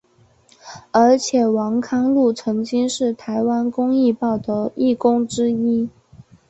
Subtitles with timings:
[0.89, 5.87] 而且王康陆曾经是台湾公论报的义工之一。